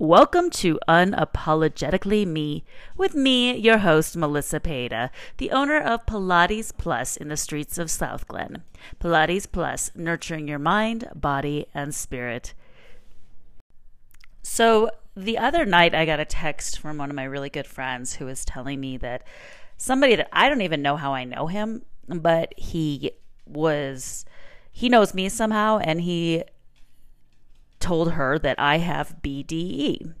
[0.00, 2.62] Welcome to Unapologetically Me
[2.96, 7.88] with me, your host, Melissa Peda, the owner of Pilates Plus in the streets of
[7.88, 8.62] SouthGlenn.
[9.00, 12.54] Pilates Plus, nurturing your mind, body, and spirit.
[14.40, 18.14] So, the other night, I got a text from one of my really good friends
[18.14, 19.24] who was telling me that
[19.76, 23.10] somebody that I don't even know how I know him, but he
[23.46, 24.24] was,
[24.70, 26.44] he knows me somehow, and he
[27.80, 30.14] told her that I have BDE.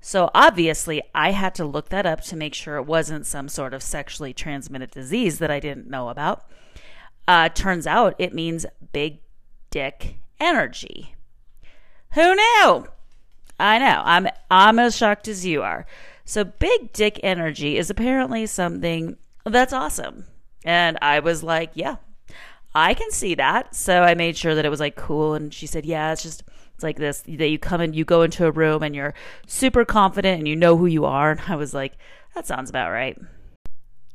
[0.00, 3.74] So obviously, I had to look that up to make sure it wasn't some sort
[3.74, 6.48] of sexually transmitted disease that I didn't know about.
[7.28, 9.20] Uh, turns out it means big
[9.70, 11.14] dick energy.
[12.14, 12.86] Who knew?
[13.58, 14.02] I know.
[14.04, 15.86] I'm I'm as shocked as you are.
[16.24, 20.24] So big dick energy is apparently something that's awesome.
[20.64, 21.96] And I was like, yeah,
[22.74, 23.74] I can see that.
[23.74, 26.42] So I made sure that it was like cool and she said, "Yeah, it's just
[26.80, 29.12] it's like this that you come and you go into a room and you're
[29.46, 31.32] super confident and you know who you are.
[31.32, 31.92] And I was like,
[32.34, 33.18] that sounds about right.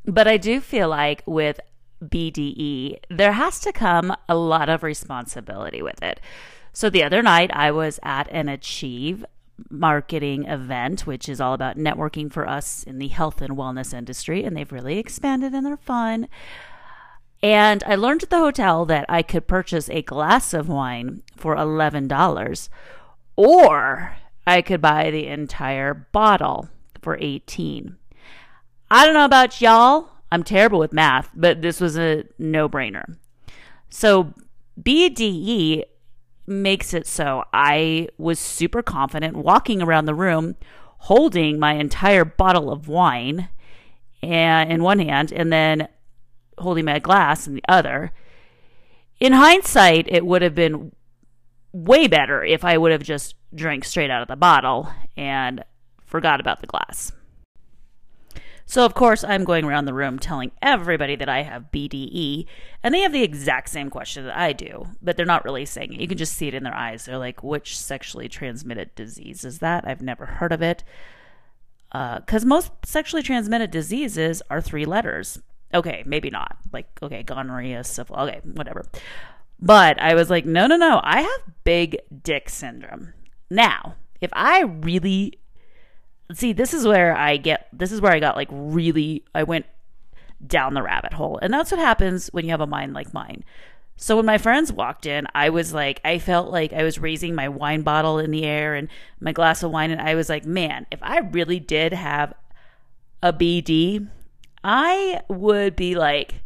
[0.04, 1.60] But I do feel like with
[2.04, 6.20] BDE, there has to come a lot of responsibility with it.
[6.74, 9.24] So the other night, I was at an Achieve
[9.70, 14.44] marketing event, which is all about networking for us in the health and wellness industry,
[14.44, 16.28] and they've really expanded and they're fun.
[17.46, 21.56] And I learned at the hotel that I could purchase a glass of wine for
[21.56, 22.70] $11
[23.36, 26.70] or I could buy the entire bottle
[27.04, 27.98] for 18.
[28.90, 30.10] I don't know about y'all.
[30.32, 33.18] I'm terrible with math, but this was a no-brainer.
[33.92, 34.34] So
[34.82, 35.84] BDE
[36.48, 40.56] makes it so I was super confident walking around the room
[40.98, 43.50] holding my entire bottle of wine
[44.24, 45.90] eh, in one hand and then
[46.58, 48.12] holding my glass in the other.
[49.20, 50.92] In hindsight, it would have been
[51.72, 55.64] way better if I would have just drank straight out of the bottle and
[56.06, 57.12] forgot about the glass.
[58.68, 62.48] So, of course, I'm going around the room telling everybody that I have BDE,
[62.82, 65.94] and they have the exact same question that I do, but they're not really saying
[65.94, 66.02] it.
[66.02, 67.06] You can just see it in their eyes.
[67.06, 69.88] They're like, which sexually transmitted disease is that?
[69.88, 70.84] I've never heard of it.
[71.92, 75.40] Because uh, most sexually transmitted diseases are three letters.
[75.76, 76.58] Okay, maybe not.
[76.72, 78.86] Like, okay, gonorrhea, syphilis, okay, whatever.
[79.60, 81.02] But I was like, no, no, no.
[81.04, 83.14] I have big dick syndrome.
[83.50, 85.38] Now, if I really
[86.34, 89.66] see, this is where I get, this is where I got like really, I went
[90.46, 91.38] down the rabbit hole.
[91.42, 93.44] And that's what happens when you have a mind like mine.
[93.98, 97.34] So when my friends walked in, I was like, I felt like I was raising
[97.34, 98.90] my wine bottle in the air and
[99.22, 99.92] my glass of wine.
[99.92, 102.34] And I was like, man, if I really did have
[103.24, 104.08] a BD,
[104.66, 106.42] I would be like,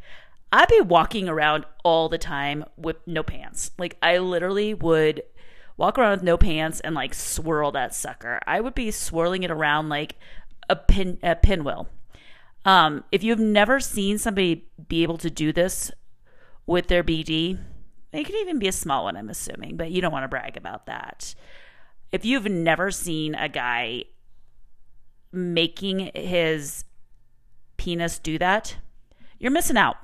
[0.52, 3.72] I'd be walking around all the time with no pants.
[3.80, 5.24] Like, I literally would
[5.78, 8.42] walk around with no pants and like swirl that sucker.
[8.46, 10.18] I would be swirling it around like
[10.70, 11.88] a pin a pinwheel.
[12.66, 15.90] Um, if you've never seen somebody be able to do this
[16.66, 17.58] with their BD,
[18.12, 20.58] it could even be a small one, I'm assuming, but you don't want to brag
[20.58, 21.34] about that.
[22.12, 24.04] If you've never seen a guy
[25.32, 26.84] making his
[27.80, 28.78] penis do that,
[29.40, 29.98] you're missing out.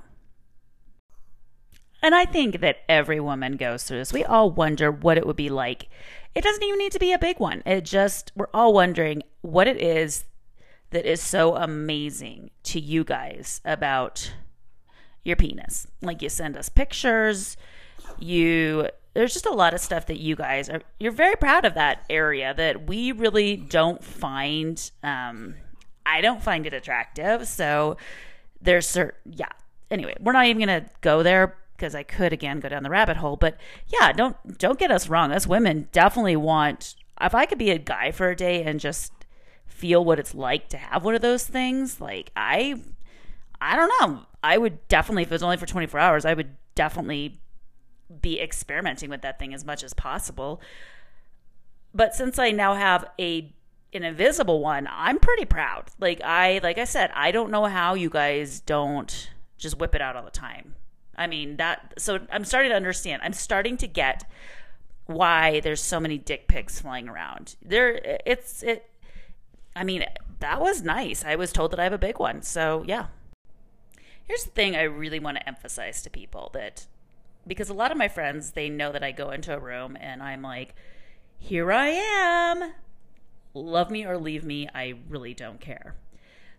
[2.02, 4.13] And I think that every woman goes through this.
[4.13, 5.90] We all wonder what it would be like.
[6.34, 7.64] It doesn't even need to be a big one.
[7.66, 10.25] It just, we're all wondering what it is
[10.91, 14.34] that is so amazing to you guys about
[15.24, 15.88] your penis.
[16.02, 17.58] Like you send us pictures,
[18.19, 21.74] you there's just a lot of stuff that you guys are you're very proud of
[21.74, 25.56] that area that we really don't find um
[26.06, 27.48] I don't find it attractive.
[27.48, 27.98] So
[28.62, 29.50] there's certain, yeah.
[29.90, 32.90] Anyway, we're not even going to go there because I could again go down the
[32.90, 33.36] rabbit hole.
[33.36, 33.58] But
[33.88, 35.32] yeah, don't don't get us wrong.
[35.32, 36.96] Us women definitely want.
[37.22, 39.12] If I could be a guy for a day and just
[39.66, 42.82] feel what it's like to have one of those things, like I,
[43.62, 44.26] I don't know.
[44.44, 47.40] I would definitely, if it was only for 24 hours, I would definitely
[48.22, 50.62] be experimenting with that thing as much as possible.
[51.94, 53.54] But since I now have a
[53.96, 55.86] an invisible one, I'm pretty proud.
[56.00, 60.02] Like I like I said, I don't know how you guys don't just whip it
[60.02, 60.76] out all the time.
[61.18, 63.22] I mean, that so I'm starting to understand.
[63.24, 64.30] I'm starting to get
[65.06, 67.56] why there's so many dick pics flying around.
[67.62, 68.90] There it's it
[69.76, 70.06] I mean,
[70.40, 71.24] that was nice.
[71.26, 72.41] I was told that I have a big one.
[72.41, 73.08] So, yeah.
[74.24, 76.88] Here's the thing I really want to emphasize to people that
[77.46, 80.24] because a lot of my friends, they know that I go into a room and
[80.24, 80.76] I'm like,
[81.38, 82.74] here I am
[83.55, 85.96] love me or leave me, I really don't care.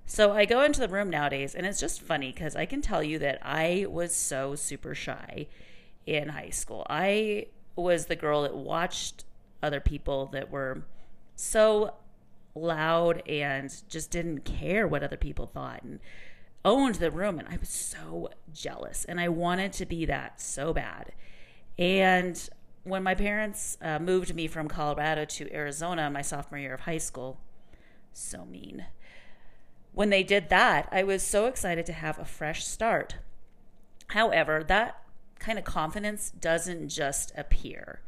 [0.05, 3.03] So I go into the room nowadays, and it's just funny because I can tell
[3.03, 5.49] you that I was so super shy
[6.07, 6.87] in high school.
[6.89, 9.25] I was the girl that watched
[9.63, 10.85] other people that were
[11.35, 11.95] so
[12.55, 16.01] loud and just didn't care what other people thought and
[16.65, 17.39] owned the room.
[17.39, 19.05] And I was so jealous.
[19.05, 21.13] And I wanted to be that so bad.
[21.79, 22.49] And
[22.87, 26.99] when my parents uh, moved me from Colorado to Arizona my sophomore year of high
[26.99, 27.39] school,
[28.13, 28.87] so mean.
[29.93, 33.17] When they did that, I was so excited to have a fresh start.
[34.09, 35.03] However, that
[35.41, 38.01] kind of confidence doesn't just appear.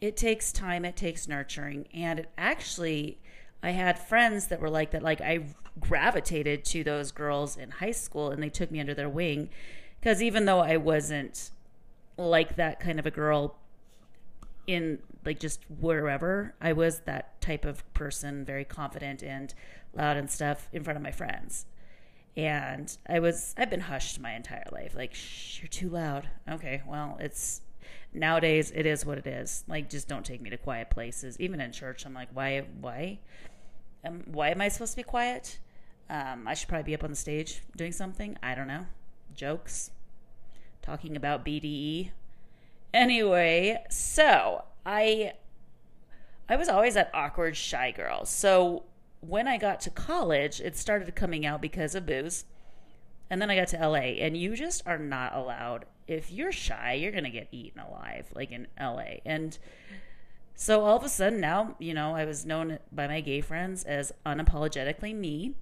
[0.00, 3.18] It takes time, it takes nurturing, and it actually
[3.62, 5.44] I had friends that were like that like I
[5.78, 9.50] gravitated to those girls in high school and they took me under their wing
[10.00, 11.50] because even though I wasn't
[12.16, 13.56] like that kind of a girl
[14.70, 19.52] in like just wherever I was that type of person, very confident and
[19.94, 21.66] loud and stuff in front of my friends.
[22.36, 24.94] And I was I've been hushed my entire life.
[24.94, 26.28] Like, Shh, you're too loud.
[26.48, 27.62] Okay, well, it's
[28.12, 29.64] nowadays it is what it is.
[29.66, 31.38] Like, just don't take me to quiet places.
[31.40, 33.18] Even in church, I'm like, why, why,
[34.04, 35.58] um, why am I supposed to be quiet?
[36.08, 38.36] Um, I should probably be up on the stage doing something.
[38.42, 38.86] I don't know.
[39.34, 39.90] Jokes,
[40.82, 42.10] talking about BDE.
[42.92, 45.34] Anyway, so I
[46.48, 48.24] I was always that awkward shy girl.
[48.24, 48.84] So
[49.20, 52.44] when I got to college, it started coming out because of booze.
[53.30, 55.84] And then I got to LA, and you just are not allowed.
[56.08, 59.18] If you're shy, you're going to get eaten alive, like in LA.
[59.24, 59.56] And
[60.56, 63.84] so all of a sudden, now, you know, I was known by my gay friends
[63.84, 65.54] as unapologetically me,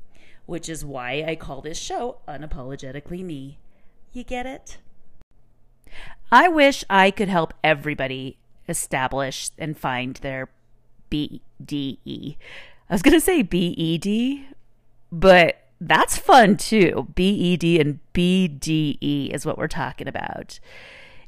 [0.46, 3.58] which is why I call this show Unapologetically Me.
[4.14, 4.78] You get it?
[6.30, 10.48] I wish I could help everybody establish and find their
[11.10, 12.36] BDE.
[12.90, 14.54] I was going to say BED,
[15.10, 17.08] but that's fun too.
[17.14, 20.60] BED and BDE is what we're talking about.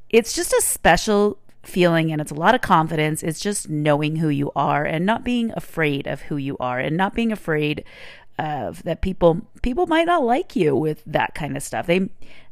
[0.08, 3.22] It's just a special feeling and it's a lot of confidence.
[3.22, 6.96] It's just knowing who you are and not being afraid of who you are and
[6.96, 7.84] not being afraid
[8.38, 11.86] of that people people might not like you with that kind of stuff.
[11.86, 12.08] They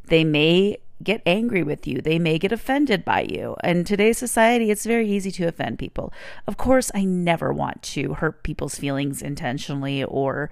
[0.07, 2.01] they may get angry with you.
[2.01, 3.57] They may get offended by you.
[3.63, 6.13] In today's society, it's very easy to offend people.
[6.47, 10.51] Of course, I never want to hurt people's feelings intentionally, or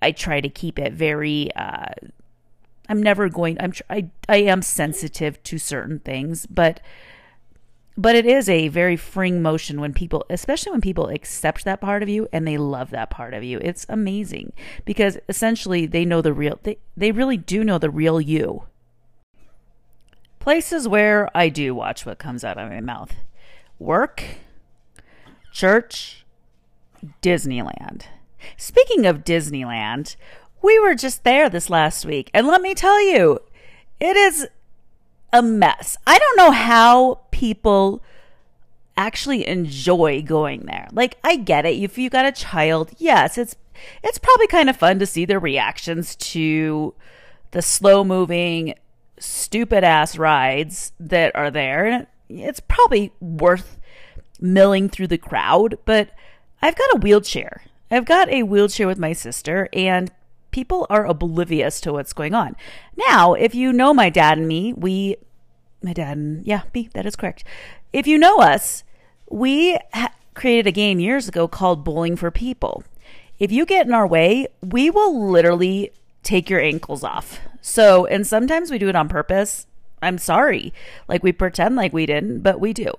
[0.00, 1.50] I try to keep it very.
[1.54, 1.92] Uh,
[2.88, 3.60] I'm never going.
[3.60, 3.72] I'm.
[3.90, 4.08] I.
[4.28, 6.80] I am sensitive to certain things, but.
[7.98, 12.02] But it is a very freeing motion when people, especially when people accept that part
[12.02, 13.58] of you and they love that part of you.
[13.62, 14.52] It's amazing
[14.84, 18.64] because essentially they know the real, they, they really do know the real you
[20.46, 23.12] Places where I do watch what comes out of my mouth
[23.80, 24.22] work,
[25.50, 26.24] church,
[27.20, 28.02] Disneyland.
[28.56, 30.14] Speaking of Disneyland,
[30.62, 33.40] we were just there this last week, and let me tell you,
[33.98, 34.46] it is
[35.32, 35.96] a mess.
[36.06, 38.00] I don't know how people
[38.96, 40.86] actually enjoy going there.
[40.92, 41.74] Like I get it.
[41.74, 43.56] If you got a child, yes, it's
[44.00, 46.94] it's probably kind of fun to see their reactions to
[47.50, 48.74] the slow moving
[49.18, 52.06] stupid ass rides that are there.
[52.28, 53.78] It's probably worth
[54.40, 56.10] milling through the crowd, but
[56.60, 57.62] I've got a wheelchair.
[57.90, 60.10] I've got a wheelchair with my sister, and
[60.50, 62.56] people are oblivious to what's going on.
[62.96, 65.16] Now, if you know my dad and me, we,
[65.82, 67.44] my dad and, yeah, me, that is correct.
[67.92, 68.82] If you know us,
[69.30, 72.82] we ha- created a game years ago called Bowling for People.
[73.38, 75.92] If you get in our way, we will literally
[76.26, 77.40] take your ankles off.
[77.62, 79.66] So, and sometimes we do it on purpose.
[80.02, 80.74] I'm sorry.
[81.08, 82.92] Like we pretend like we didn't, but we do.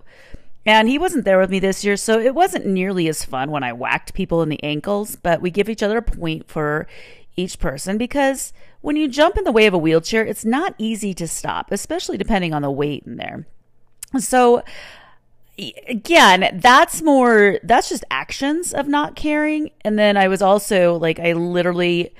[0.65, 3.63] And he wasn't there with me this year, so it wasn't nearly as fun when
[3.63, 6.87] I whacked people in the ankles, but we give each other a point for
[7.37, 11.13] each person because when you jump in the way of a wheelchair, it's not easy
[11.13, 13.47] to stop, especially depending on the weight in there.
[14.19, 14.63] So,
[15.87, 19.71] again, that's more, that's just actions of not caring.
[19.81, 22.13] And then I was also like, I literally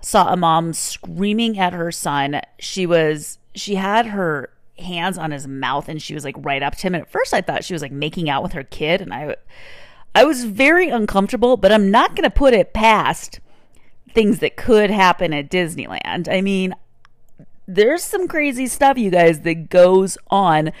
[0.00, 2.40] saw a mom screaming at her son.
[2.58, 6.76] She was, she had her hands on his mouth and she was like right up
[6.76, 6.94] to him.
[6.94, 9.00] And at first I thought she was like making out with her kid.
[9.00, 9.36] And I,
[10.14, 13.40] I was very uncomfortable, but I'm not going to put it past
[14.12, 16.32] things that could happen at Disneyland.
[16.32, 16.74] I mean,
[17.66, 20.72] there's some crazy stuff, you guys, that goes on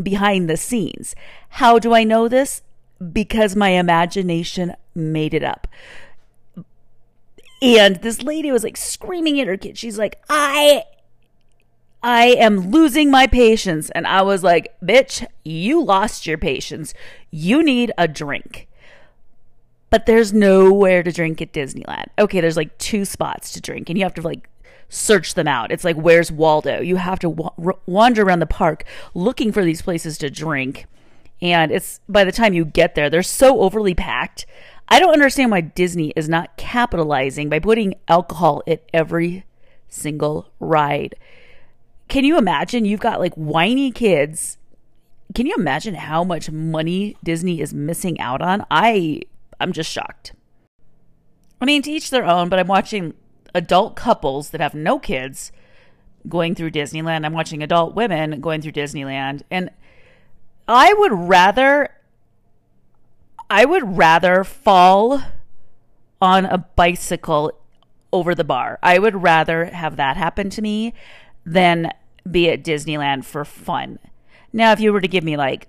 [0.00, 1.14] behind the scenes.
[1.50, 2.62] How do I know this?
[3.12, 5.66] Because my imagination made it up.
[7.62, 9.78] And this lady was like screaming at her kid.
[9.78, 10.84] She's like, I
[12.02, 13.90] I am losing my patience.
[13.90, 16.94] And I was like, bitch, you lost your patience.
[17.30, 18.68] You need a drink.
[19.90, 22.06] But there's nowhere to drink at Disneyland.
[22.18, 24.48] Okay, there's like two spots to drink, and you have to like
[24.88, 25.72] search them out.
[25.72, 26.80] It's like, where's Waldo?
[26.80, 27.54] You have to wa-
[27.86, 28.84] wander around the park
[29.14, 30.86] looking for these places to drink.
[31.42, 34.46] And it's by the time you get there, they're so overly packed.
[34.88, 39.44] I don't understand why Disney is not capitalizing by putting alcohol at every
[39.88, 41.14] single ride.
[42.08, 42.84] Can you imagine?
[42.84, 44.58] You've got like whiny kids.
[45.34, 48.64] Can you imagine how much money Disney is missing out on?
[48.70, 49.22] I
[49.58, 50.32] I'm just shocked.
[51.60, 53.14] I mean, to each their own, but I'm watching
[53.54, 55.50] adult couples that have no kids
[56.28, 57.24] going through Disneyland.
[57.24, 59.42] I'm watching adult women going through Disneyland.
[59.50, 59.70] And
[60.68, 61.90] I would rather
[63.48, 65.22] I would rather fall
[66.20, 67.52] on a bicycle
[68.12, 68.78] over the bar.
[68.82, 70.94] I would rather have that happen to me
[71.44, 71.92] than
[72.28, 73.98] be at Disneyland for fun.
[74.52, 75.68] Now, if you were to give me like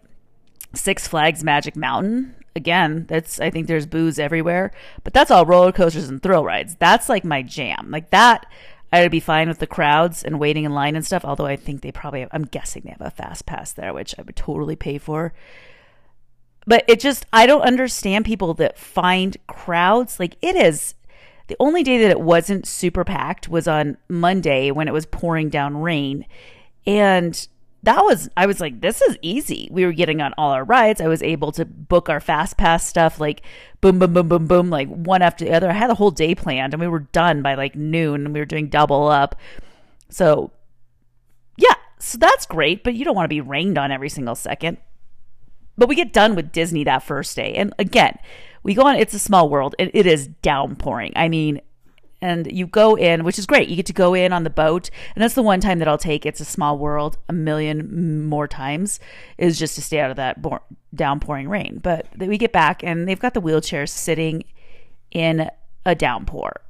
[0.74, 4.72] Six Flags Magic Mountain, again, that's I think there's booze everywhere,
[5.04, 6.76] but that's all roller coasters and thrill rides.
[6.80, 7.92] That's like my jam.
[7.92, 8.46] Like that
[8.92, 11.58] I would be fine with the crowds and waiting in line and stuff, although I
[11.58, 14.36] think they probably have, I'm guessing they have a fast pass there, which I would
[14.36, 15.34] totally pay for.
[16.68, 20.94] But it just I don't understand people that find crowds like it is
[21.48, 25.50] the only day that it wasn't super packed was on Monday when it was pouring
[25.50, 26.26] down rain.
[26.86, 27.48] And
[27.84, 29.70] that was I was like, this is easy.
[29.72, 31.00] We were getting on all our rides.
[31.00, 33.44] I was able to book our fast pass stuff like
[33.80, 35.70] boom, boom, boom, boom, boom, like one after the other.
[35.70, 38.42] I had a whole day planned and we were done by like noon and we
[38.42, 39.36] were doing double up.
[40.10, 40.52] So
[41.58, 44.78] yeah, so that's great, but you don't want to be rained on every single second.
[45.78, 47.54] But we get done with Disney that first day.
[47.54, 48.18] And again,
[48.64, 51.14] we go on It's a Small World and it is downpouring.
[51.16, 51.62] I mean,
[52.22, 53.70] and you go in, which is great.
[53.70, 56.00] You get to go in on the boat, and that's the one time that I'll
[56.00, 56.26] take.
[56.26, 57.18] It's a small world.
[57.30, 59.00] A million more times
[59.38, 60.44] is just to stay out of that
[60.96, 61.80] downpouring rain.
[61.82, 64.46] But we get back, and they've got the wheelchairs sitting
[65.12, 65.50] in
[65.86, 66.62] a downpour.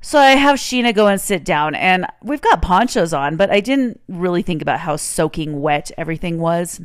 [0.00, 3.60] So I have Sheena go and sit down, and we've got ponchos on, but I
[3.60, 6.80] didn't really think about how soaking wet everything was.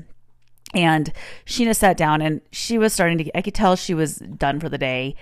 [0.75, 1.11] And
[1.45, 3.37] Sheena sat down, and she was starting to.
[3.37, 5.15] I could tell she was done for the day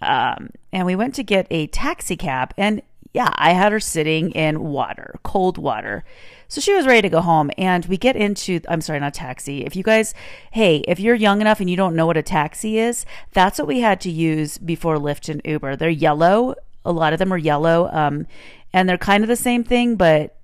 [0.00, 2.82] um, and we went to get a taxi cab, and
[3.12, 6.04] yeah, I had her sitting in water, cold water.
[6.48, 7.50] So she was ready to go home.
[7.56, 9.64] And we get into, I'm sorry, not taxi.
[9.64, 10.12] If you guys,
[10.50, 13.66] hey, if you're young enough and you don't know what a taxi is, that's what
[13.66, 15.76] we had to use before Lyft and Uber.
[15.76, 16.56] They're yellow.
[16.84, 17.88] A lot of them are yellow.
[17.90, 18.26] Um,
[18.70, 20.36] and they're kind of the same thing, but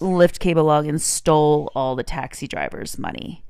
[0.00, 3.43] Lyft Cable Login stole all the taxi drivers' money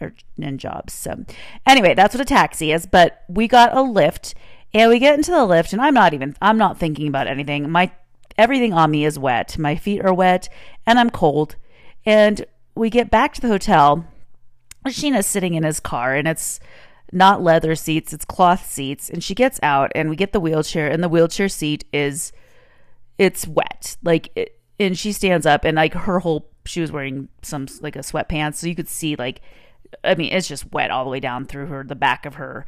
[0.00, 0.92] or, and jobs.
[0.92, 1.24] So
[1.66, 2.86] anyway, that's what a taxi is.
[2.86, 4.34] But we got a Lyft,
[4.74, 7.70] and we get into the Lyft, and I'm not even, I'm not thinking about anything.
[7.70, 7.90] My,
[8.36, 9.58] everything on me is wet.
[9.58, 10.48] My feet are wet,
[10.86, 11.56] and I'm cold.
[12.04, 14.06] And we get back to the hotel.
[14.86, 16.60] Sheena's sitting in his car, and it's
[17.12, 19.10] not leather seats, it's cloth seats.
[19.10, 22.32] And she gets out, and we get the wheelchair, and the wheelchair seat is,
[23.18, 23.96] it's wet.
[24.02, 27.96] Like, it, and she stands up, and like her whole, she was wearing some, like
[27.96, 29.40] a sweatpants, so you could see, like,
[30.04, 32.66] I mean, it's just wet all the way down through her, the back of her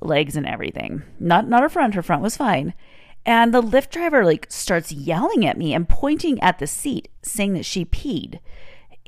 [0.00, 1.02] legs and everything.
[1.20, 2.74] Not not her front, her front was fine.
[3.24, 7.54] And the Lyft driver like starts yelling at me and pointing at the seat, saying
[7.54, 8.40] that she peed.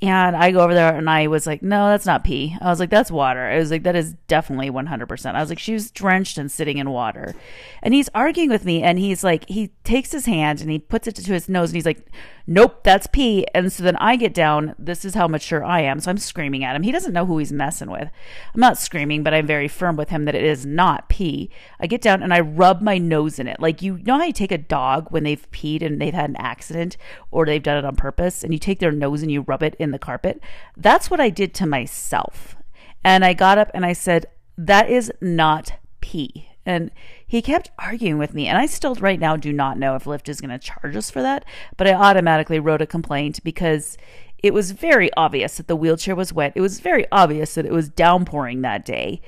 [0.02, 2.56] And I go over there and I was like, no, that's not pee.
[2.60, 3.40] I was like, that's water.
[3.40, 5.34] I was like, that is definitely 100%.
[5.34, 7.34] I was like, she was drenched and sitting in water.
[7.82, 11.06] And he's arguing with me and he's like, he takes his hand and he puts
[11.06, 12.06] it to his nose and he's like,
[12.46, 13.46] nope, that's pee.
[13.54, 14.74] And so then I get down.
[14.78, 16.00] This is how mature I am.
[16.00, 16.82] So I'm screaming at him.
[16.82, 18.08] He doesn't know who he's messing with.
[18.54, 21.50] I'm not screaming, but I'm very firm with him that it is not pee.
[21.80, 23.60] I get down and I rub my nose in it.
[23.60, 26.36] Like, you know how you take a dog when they've peed and they've had an
[26.36, 26.96] accident
[27.30, 29.74] or they've done it on purpose and you take their nose and you rub it
[29.78, 30.40] in the carpet?
[30.76, 32.56] That's what I did to myself.
[33.02, 36.48] And I got up and I said, that is not pee.
[36.66, 36.90] And
[37.26, 38.46] he kept arguing with me.
[38.46, 41.10] And I still, right now, do not know if Lyft is going to charge us
[41.10, 41.44] for that.
[41.76, 43.98] But I automatically wrote a complaint because
[44.42, 46.52] it was very obvious that the wheelchair was wet.
[46.54, 49.20] It was very obvious that it was downpouring that day.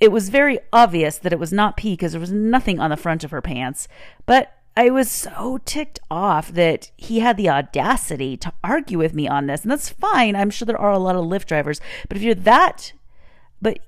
[0.00, 2.96] It was very obvious that it was not pee because there was nothing on the
[2.96, 3.88] front of her pants.
[4.26, 9.28] But I was so ticked off that he had the audacity to argue with me
[9.28, 9.62] on this.
[9.62, 10.34] And that's fine.
[10.34, 11.80] I'm sure there are a lot of Lyft drivers.
[12.08, 12.94] But if you're that,
[13.60, 13.80] but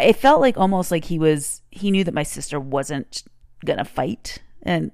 [0.00, 3.24] it felt like almost like he was he knew that my sister wasn't
[3.64, 4.38] gonna fight.
[4.62, 4.92] And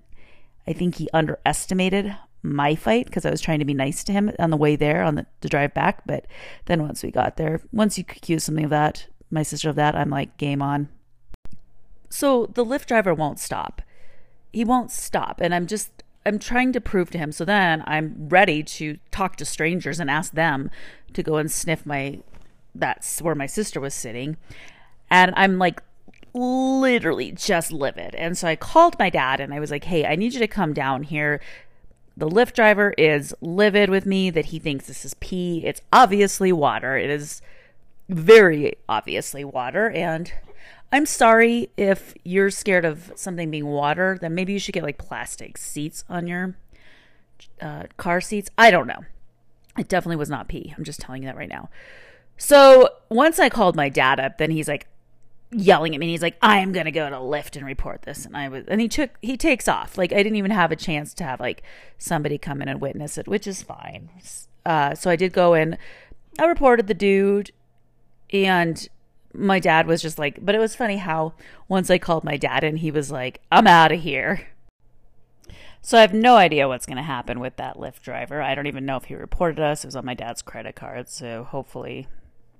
[0.66, 4.30] i think he underestimated my fight because i was trying to be nice to him
[4.38, 6.02] on the way there on the, the drive back.
[6.06, 6.26] But
[6.66, 9.94] then once we got there once you accuse something of that my sister of that
[9.94, 10.88] i'm like game on.
[12.10, 13.82] So the Lyft driver won't stop.
[14.50, 15.40] He won't stop.
[15.40, 17.32] And i'm just i'm trying to prove to him.
[17.32, 20.70] So then i'm ready to talk to strangers and ask them
[21.12, 22.20] to go and sniff my
[22.74, 24.36] that's where my sister was sitting
[25.10, 25.82] and I'm like
[26.34, 28.14] literally just livid.
[28.14, 30.48] And so I called my dad and I was like, hey, I need you to
[30.48, 31.40] come down here.
[32.16, 35.62] The Lyft driver is livid with me that he thinks this is pee.
[35.64, 36.96] It's obviously water.
[36.96, 37.42] It is
[38.08, 39.90] very obviously water.
[39.90, 40.32] And
[40.90, 44.98] I'm sorry if you're scared of something being water, then maybe you should get like
[44.98, 46.56] plastic seats on your
[47.60, 48.50] uh, car seats.
[48.56, 49.04] I don't know.
[49.78, 50.74] It definitely was not pee.
[50.76, 51.68] I'm just telling you that right now.
[52.36, 54.86] So once I called my dad up, then he's like
[55.50, 56.08] yelling at me.
[56.08, 58.80] He's like, "I am gonna go to Lyft and report this." And I was, and
[58.80, 59.96] he took, he takes off.
[59.98, 61.62] Like I didn't even have a chance to have like
[61.96, 64.10] somebody come in and witness it, which is fine.
[64.64, 65.78] Uh, so I did go in.
[66.38, 67.52] I reported the dude,
[68.32, 68.88] and
[69.32, 71.34] my dad was just like, but it was funny how
[71.68, 74.48] once I called my dad and he was like, I'm out of here.
[75.80, 78.42] So I have no idea what's going to happen with that Lyft driver.
[78.42, 79.84] I don't even know if he reported us.
[79.84, 82.08] It was on my dad's credit card, so hopefully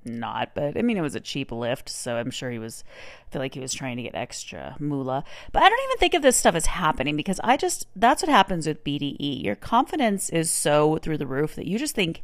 [0.08, 0.54] not.
[0.54, 2.84] But I mean, it was a cheap Lyft, so I'm sure he was.
[3.26, 5.24] I feel like he was trying to get extra moolah.
[5.52, 8.30] But I don't even think of this stuff as happening because I just that's what
[8.30, 9.42] happens with BDE.
[9.42, 12.22] Your confidence is so through the roof that you just think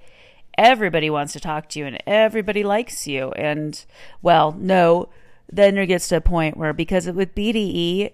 [0.56, 3.30] everybody wants to talk to you and everybody likes you.
[3.32, 3.84] And
[4.22, 5.08] well, no,
[5.52, 8.12] then there gets to a point where because with BDE,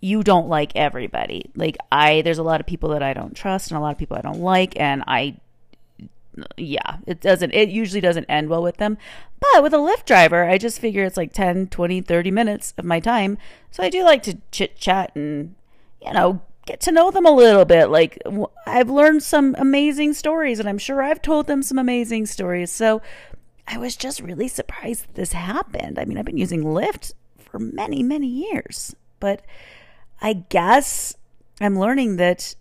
[0.00, 1.50] you don't like everybody.
[1.54, 3.98] Like I, there's a lot of people that I don't trust and a lot of
[3.98, 5.36] people I don't like, and I,
[6.56, 7.52] yeah, it doesn't.
[7.52, 8.98] It usually doesn't end well with them.
[9.40, 12.84] But with a Lyft driver, I just figure it's like 10, 20, 30 minutes of
[12.84, 13.38] my time.
[13.70, 15.54] So I do like to chit chat and,
[16.00, 17.86] you know, get to know them a little bit.
[17.90, 18.22] Like
[18.66, 22.70] I've learned some amazing stories and I'm sure I've told them some amazing stories.
[22.70, 23.02] So
[23.66, 25.98] I was just really surprised that this happened.
[25.98, 29.42] I mean, I've been using Lyft for many, many years, but
[30.20, 31.14] I guess
[31.60, 32.54] I'm learning that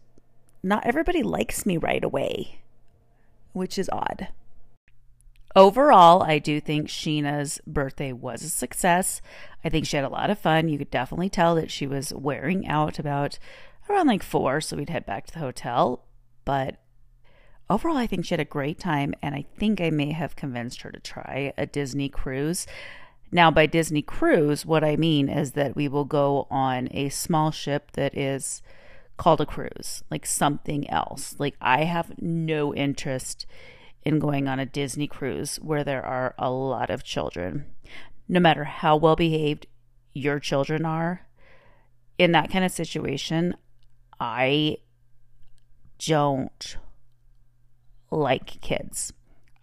[0.64, 2.61] not everybody likes me right away,
[3.54, 4.30] which is odd.
[5.56, 9.22] Overall, I do think Sheena's birthday was a success.
[9.66, 10.70] I think she had a lot of fun.
[10.70, 13.38] You could definitely tell that she was wearing out about
[13.90, 16.06] around like four, so we'd head back to the hotel.
[16.46, 16.78] But
[17.70, 20.84] overall, I think she had a great time, and I think I may have convinced
[20.84, 22.66] her to try a Disney cruise.
[23.30, 27.52] Now, by Disney cruise, what I mean is that we will go on a small
[27.52, 28.62] ship that is
[29.22, 31.36] called a cruise, like something else.
[31.38, 33.46] Like, I have no interest
[34.02, 37.68] in going on a Disney cruise where there are a lot of children.
[38.28, 39.68] No matter how well behaved
[40.16, 41.28] your children are,
[42.18, 43.56] in that kind of situation,
[44.20, 44.78] I
[46.00, 46.78] don't
[48.10, 49.14] like kids.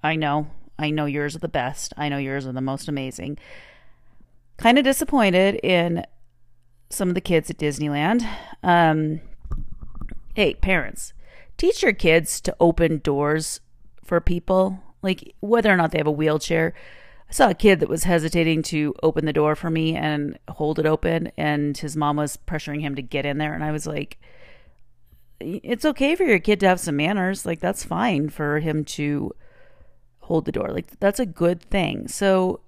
[0.04, 0.52] I know.
[0.78, 1.92] I know yours are the best.
[1.96, 3.38] I know yours are the most amazing.
[4.56, 6.04] Kind of disappointed in
[6.90, 8.24] some of the kids at Disneyland.
[8.62, 9.20] Um,
[10.38, 11.12] hey, parents,
[11.56, 13.60] teach your kids to open doors
[14.04, 16.74] for people, like whether or not they have a wheelchair.
[17.28, 20.78] I saw a kid that was hesitating to open the door for me and hold
[20.78, 23.52] it open, and his mom was pressuring him to get in there.
[23.52, 24.20] And I was like,
[25.40, 27.44] it's okay for your kid to have some manners.
[27.44, 29.32] Like that's fine for him to
[30.20, 30.68] hold the door.
[30.68, 32.06] Like that's a good thing.
[32.06, 32.60] So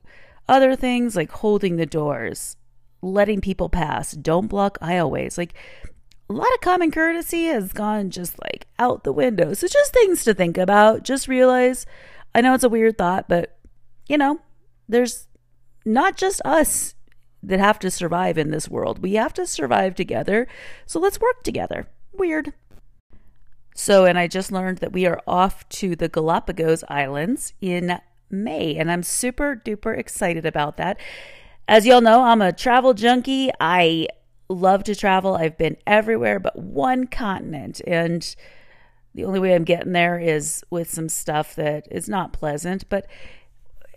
[0.48, 2.56] other things like holding the doors,
[3.00, 5.38] letting people pass, don't block aisleways.
[5.38, 5.54] Like
[6.30, 9.52] a lot of common courtesy has gone just like out the window.
[9.52, 11.02] So just things to think about.
[11.02, 11.86] Just realize
[12.32, 13.58] I know it's a weird thought, but
[14.08, 14.40] you know,
[14.88, 15.26] there's
[15.84, 16.94] not just us
[17.42, 19.00] that have to survive in this world.
[19.00, 20.46] We have to survive together.
[20.86, 21.88] So let's work together.
[22.12, 22.52] Weird.
[23.74, 27.98] So, and I just learned that we are off to the Galapagos Islands in
[28.30, 30.98] May, and I'm super duper excited about that.
[31.66, 33.50] As y'all know, I'm a travel junkie.
[33.58, 34.08] I
[34.50, 35.36] love to travel.
[35.36, 38.34] I've been everywhere but one continent, and
[39.14, 43.06] the only way I'm getting there is with some stuff that is not pleasant, but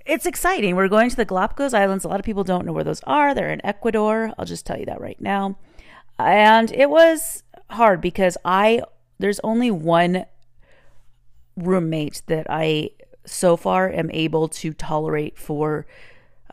[0.05, 0.75] it's exciting.
[0.75, 2.03] We're going to the Galapagos Islands.
[2.03, 3.33] A lot of people don't know where those are.
[3.33, 4.33] They're in Ecuador.
[4.37, 5.57] I'll just tell you that right now.
[6.19, 8.81] And it was hard because I
[9.19, 10.25] there's only one
[11.55, 12.89] roommate that I
[13.25, 15.85] so far am able to tolerate for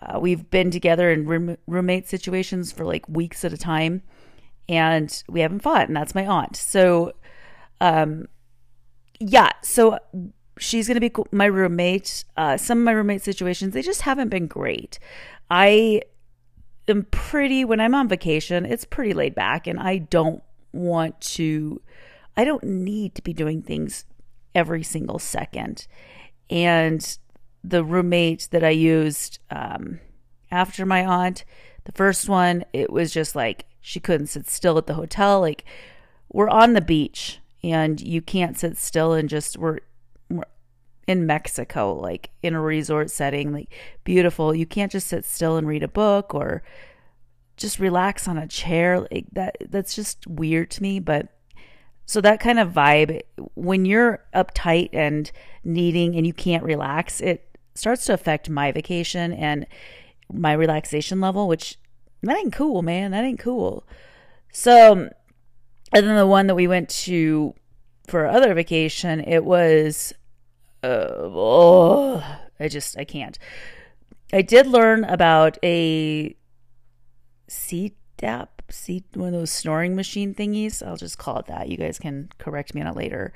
[0.03, 4.03] uh, we've been together in room, roommate situations for like weeks at a time
[4.69, 6.57] and we haven't fought and that's my aunt.
[6.57, 7.13] So
[7.81, 8.27] um
[9.19, 9.99] yeah so
[10.59, 12.25] she's going to be my roommate.
[12.37, 14.99] Uh some of my roommate situations they just haven't been great.
[15.51, 16.03] I
[16.89, 21.81] am pretty when i'm on vacation it's pretty laid back and i don't want to
[22.37, 24.05] I don't need to be doing things
[24.55, 25.87] every single second.
[26.49, 27.19] And
[27.63, 30.01] the roommate that I used um,
[30.51, 31.45] after my aunt,
[31.85, 35.41] the first one, it was just like she couldn't sit still at the hotel.
[35.41, 35.65] Like
[36.31, 39.79] we're on the beach and you can't sit still and just we're,
[40.29, 40.45] we're
[41.07, 43.73] in Mexico, like in a resort setting, like
[44.05, 44.55] beautiful.
[44.55, 46.63] You can't just sit still and read a book or
[47.57, 49.01] just relax on a chair.
[49.01, 51.29] Like that that's just weird to me, but
[52.07, 53.21] so that kind of vibe,
[53.55, 55.31] when you're uptight and
[55.63, 59.67] needing and you can't relax, it starts to affect my vacation and
[60.33, 61.79] my relaxation level, which
[62.23, 63.13] that ain't cool, man.
[63.13, 63.85] That ain't cool.
[64.53, 64.93] So,
[65.93, 67.55] and then the one that we went to
[68.07, 70.13] for other vacation, it was,
[70.83, 72.25] uh, oh,
[72.59, 73.39] I just, I can't.
[74.33, 76.37] I did learn about a
[77.49, 80.87] CPAP, C, one of those snoring machine thingies.
[80.87, 81.69] I'll just call it that.
[81.69, 83.33] You guys can correct me on it later.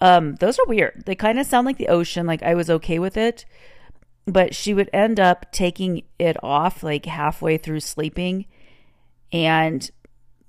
[0.00, 1.02] Um, those are weird.
[1.06, 2.26] They kind of sound like the ocean.
[2.26, 3.44] Like I was okay with it,
[4.26, 8.46] but she would end up taking it off like halfway through sleeping,
[9.32, 9.90] and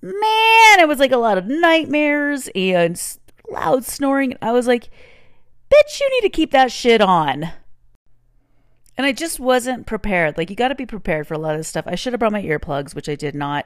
[0.01, 3.01] man, it was like a lot of nightmares and
[3.49, 4.35] loud snoring.
[4.41, 4.89] I was like,
[5.71, 7.51] bitch, you need to keep that shit on.
[8.97, 10.37] And I just wasn't prepared.
[10.37, 11.85] Like, you got to be prepared for a lot of stuff.
[11.87, 13.65] I should have brought my earplugs, which I did not.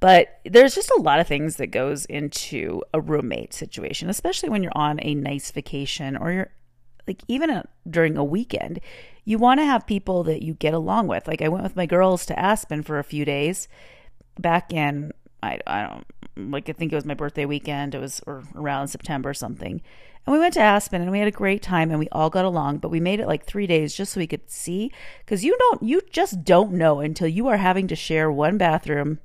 [0.00, 4.62] But there's just a lot of things that goes into a roommate situation, especially when
[4.62, 6.50] you're on a nice vacation or you're
[7.06, 8.80] like even a, during a weekend.
[9.24, 11.26] You want to have people that you get along with.
[11.26, 13.66] Like I went with my girls to Aspen for a few days
[14.38, 17.94] back in I I don't like I think it was my birthday weekend.
[17.94, 19.80] It was or around September or something.
[20.26, 22.44] And we went to Aspen and we had a great time and we all got
[22.44, 24.92] along, but we made it like 3 days just so we could see
[25.26, 29.18] cuz you don't you just don't know until you are having to share one bathroom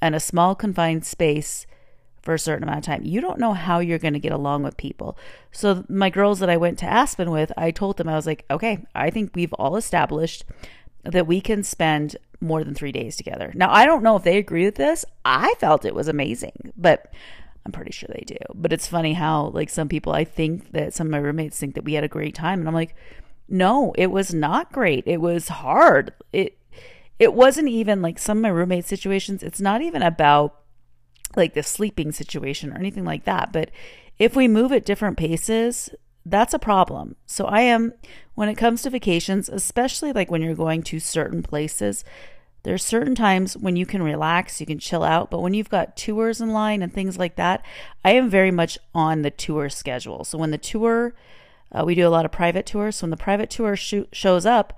[0.00, 1.66] and a small confined space
[2.22, 3.04] for a certain amount of time.
[3.04, 5.16] You don't know how you're going to get along with people.
[5.52, 8.44] So my girls that I went to Aspen with, I told them I was like,
[8.50, 10.44] "Okay, I think we've all established
[11.04, 14.38] that we can spend more than 3 days together." Now, I don't know if they
[14.38, 15.04] agree with this.
[15.24, 17.12] I felt it was amazing, but
[17.64, 18.36] I'm pretty sure they do.
[18.54, 21.76] But it's funny how like some people I think that some of my roommates think
[21.76, 22.96] that we had a great time and I'm like,
[23.48, 25.04] "No, it was not great.
[25.06, 26.58] It was hard." It
[27.18, 30.60] it wasn't even like some of my roommate situations, it's not even about
[31.34, 33.52] like the sleeping situation or anything like that.
[33.52, 33.70] But
[34.18, 35.90] if we move at different paces,
[36.24, 37.16] that's a problem.
[37.26, 37.92] So I am,
[38.34, 42.04] when it comes to vacations, especially like when you're going to certain places,
[42.62, 45.96] there's certain times when you can relax, you can chill out, but when you've got
[45.96, 47.64] tours in line and things like that,
[48.04, 50.24] I am very much on the tour schedule.
[50.24, 51.14] So when the tour,
[51.70, 52.96] uh, we do a lot of private tours.
[52.96, 54.76] So when the private tour sh- shows up,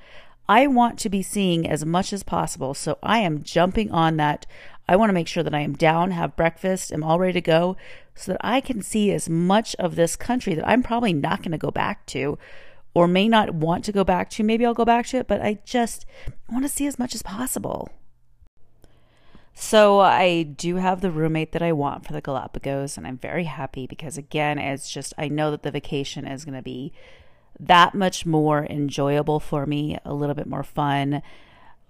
[0.48, 2.74] I want to be seeing as much as possible.
[2.74, 4.46] So I am jumping on that.
[4.88, 7.40] I want to make sure that I am down, have breakfast, am all ready to
[7.40, 7.76] go
[8.14, 11.52] so that I can see as much of this country that I'm probably not going
[11.52, 12.38] to go back to
[12.94, 14.42] or may not want to go back to.
[14.42, 16.06] Maybe I'll go back to it, but I just
[16.48, 17.90] want to see as much as possible.
[19.54, 23.44] So I do have the roommate that I want for the Galapagos, and I'm very
[23.44, 26.92] happy because again, it's just I know that the vacation is going to be
[27.60, 31.22] that much more enjoyable for me, a little bit more fun,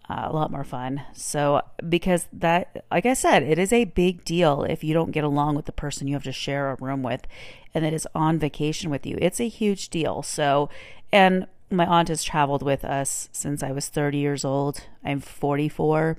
[0.09, 1.03] uh, a lot more fun.
[1.13, 5.25] So, because that, like I said, it is a big deal if you don't get
[5.25, 7.27] along with the person you have to share a room with
[7.75, 9.19] and that is on vacation with you.
[9.21, 10.23] It's a huge deal.
[10.23, 10.71] So,
[11.13, 14.87] and my aunt has traveled with us since I was 30 years old.
[15.05, 16.19] I'm 44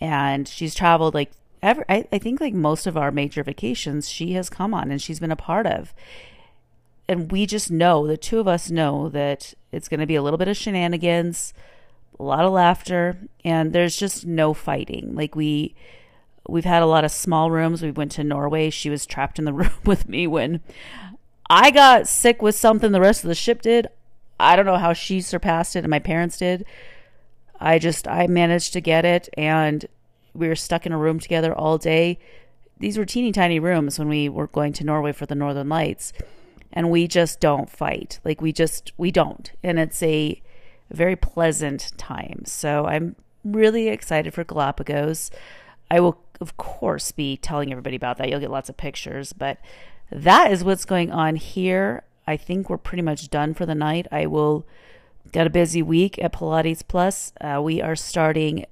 [0.00, 1.30] and she's traveled like
[1.62, 5.00] ever I, I think like most of our major vacations she has come on and
[5.00, 5.94] she's been a part of
[7.08, 10.22] and we just know the two of us know that it's going to be a
[10.22, 11.54] little bit of shenanigans
[12.18, 15.14] a lot of laughter and there's just no fighting.
[15.14, 15.74] Like we
[16.48, 17.82] we've had a lot of small rooms.
[17.82, 18.70] We went to norway.
[18.70, 20.60] She was trapped in the room with me when
[21.48, 23.86] i got sick with something the rest of the ship did.
[24.38, 26.64] I don't know how she surpassed it and my parents did.
[27.60, 29.86] I just i managed to get it and
[30.34, 32.18] we were stuck in a room together all day.
[32.78, 36.12] These were teeny tiny rooms when we were going to norway for the northern lights
[36.76, 38.20] and we just don't fight.
[38.22, 39.50] Like we just we don't.
[39.64, 40.40] And it's a
[40.90, 42.42] very pleasant time.
[42.44, 45.30] So I'm really excited for Galapagos.
[45.90, 48.28] I will of course be telling everybody about that.
[48.28, 49.58] You'll get lots of pictures, but
[50.12, 52.04] that is what's going on here.
[52.26, 54.06] I think we're pretty much done for the night.
[54.12, 54.66] I will
[55.32, 57.32] got a busy week at Pilates Plus.
[57.40, 58.66] Uh, we are starting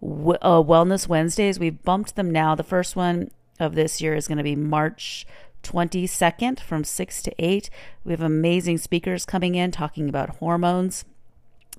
[0.00, 1.58] w- uh, Wellness Wednesdays.
[1.58, 2.54] We've bumped them now.
[2.54, 5.26] The first one of this year is going to be March
[5.64, 7.70] 22nd from 6 to 8.
[8.04, 11.04] We have amazing speakers coming in talking about hormones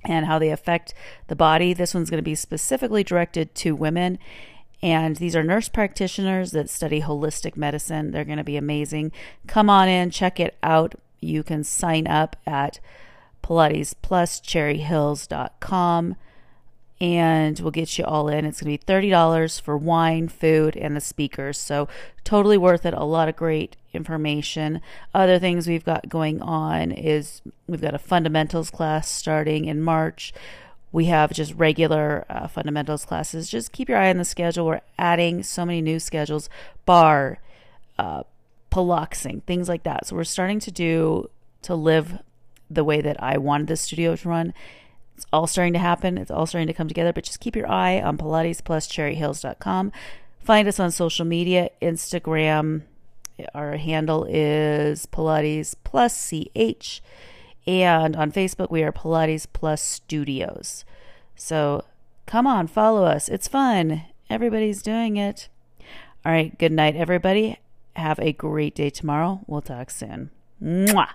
[0.04, 0.93] and how they affect
[1.28, 1.74] the body.
[1.74, 4.19] This one's going to be specifically directed to women.
[4.82, 8.12] And these are nurse practitioners that study holistic medicine.
[8.12, 9.12] They're going to be amazing.
[9.48, 10.95] Come on in, check it out.
[11.21, 12.80] You can sign up at
[13.41, 16.15] PilatesPlusCherryHills.com Plus cherryhills.com
[17.06, 18.46] and we'll get you all in.
[18.46, 21.60] It's going to be $30 for wine, food, and the speakers.
[21.60, 21.88] So,
[22.24, 22.96] totally worth it.
[22.96, 24.82] A lot of great information.
[25.13, 30.34] Other things we've got going on is we've got a fundamentals class starting in March.
[30.91, 33.52] We have just regular uh, fundamentals classes.
[33.52, 34.65] Just keep your eye on the schedule.
[34.65, 36.50] We're adding so many new schedules
[36.88, 37.38] bar,
[38.00, 38.24] uh,
[38.72, 40.08] piloxing, things like that.
[40.08, 41.30] So, we're starting to do
[41.62, 42.18] to live
[42.68, 44.56] the way that I wanted the studio to run
[45.15, 46.17] It's all starting to happen.
[46.17, 47.13] It's all starting to come together.
[47.13, 49.91] But just keep your eye on Pilates plus cherryhills.com.
[50.39, 52.84] Find us on social media Instagram.
[53.54, 57.01] Our handle is Pilates plus CH.
[57.67, 60.86] And on Facebook, we are Pilates plus Studios.
[61.36, 61.86] So
[62.25, 63.30] come on, follow us.
[63.30, 64.04] It's fun.
[64.30, 65.49] Everybody's doing it.
[66.25, 66.58] All right.
[66.58, 67.60] Good night, everybody.
[67.95, 69.41] Have a great day tomorrow.
[69.47, 70.32] We'll talk soon.
[70.62, 71.10] Mwah.